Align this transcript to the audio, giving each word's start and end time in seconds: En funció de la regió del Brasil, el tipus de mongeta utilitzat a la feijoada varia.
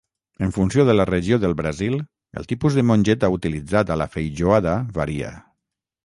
En 0.45 0.51
funció 0.53 0.83
de 0.89 0.93
la 0.99 1.03
regió 1.09 1.37
del 1.43 1.51
Brasil, 1.59 1.97
el 2.41 2.49
tipus 2.51 2.77
de 2.79 2.83
mongeta 2.91 3.29
utilitzat 3.35 3.91
a 3.91 3.97
la 4.05 4.09
feijoada 4.15 4.73
varia. 4.97 5.29